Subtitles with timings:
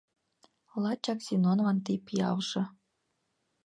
[0.83, 2.63] Лачак Зинонлан ты пиалже